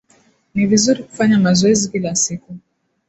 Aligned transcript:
Ni 0.53 0.65
vizuri 0.67 1.03
kufanya 1.03 1.39
mazoezi 1.39 1.89
kila 1.91 2.15
siku. 2.15 2.53